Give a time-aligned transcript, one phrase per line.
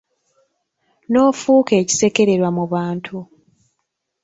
[1.09, 3.17] N'ofuuka ekisekererwa mu bantu.